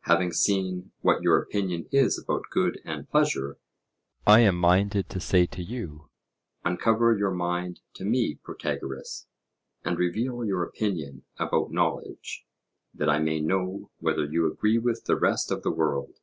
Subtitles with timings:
[0.00, 3.56] Having seen what your opinion is about good and pleasure,
[4.26, 6.10] I am minded to say to you:
[6.62, 9.28] Uncover your mind to me, Protagoras,
[9.86, 12.44] and reveal your opinion about knowledge,
[12.92, 16.18] that I may know whether you agree with the rest of the world.